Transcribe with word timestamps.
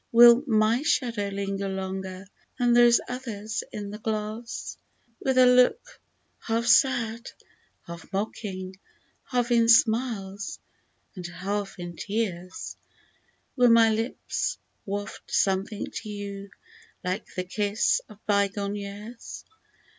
Will 0.11 0.43
my 0.47 0.81
shadow 0.81 1.27
linger 1.27 1.69
longer 1.69 2.25
than 2.57 2.73
those 2.73 2.99
others 3.07 3.61
in 3.71 3.91
the 3.91 3.99
glass? 3.99 4.75
With 5.19 5.37
a 5.37 5.45
look 5.45 6.01
half 6.39 6.65
sad, 6.65 7.29
half 7.85 8.11
mocking,— 8.11 8.77
half 9.31 9.51
in 9.51 9.69
smiles 9.69 10.57
and 11.15 11.27
half 11.27 11.77
in 11.77 11.95
tears. 11.97 12.77
Will 13.55 13.69
my 13.69 13.91
lips 13.91 14.57
waft 14.87 15.31
something 15.31 15.85
to 15.85 16.09
you 16.09 16.49
like 17.03 17.35
the 17.35 17.43
kiss 17.43 18.01
of 18.09 18.25
bygone 18.25 18.73
years 18.75 19.45